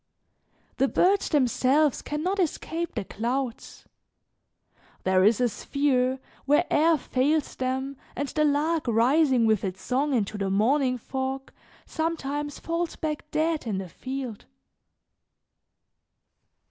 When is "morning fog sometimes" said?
10.49-12.57